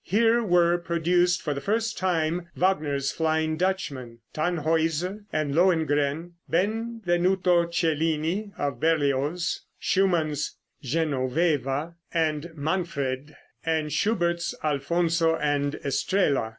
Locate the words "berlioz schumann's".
8.79-10.57